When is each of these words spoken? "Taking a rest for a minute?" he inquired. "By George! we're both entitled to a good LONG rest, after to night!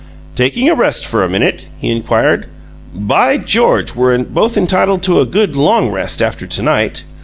"Taking 0.35 0.67
a 0.67 0.73
rest 0.73 1.05
for 1.05 1.23
a 1.23 1.29
minute?" 1.29 1.67
he 1.79 1.91
inquired. 1.91 2.47
"By 2.91 3.37
George! 3.37 3.93
we're 3.93 4.17
both 4.23 4.57
entitled 4.57 5.03
to 5.03 5.21
a 5.21 5.27
good 5.27 5.55
LONG 5.55 5.91
rest, 5.91 6.23
after 6.23 6.47
to 6.47 6.63
night! 6.63 7.03